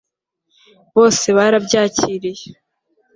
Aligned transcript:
bose 0.95 1.25
barabyakiriye 1.37 2.47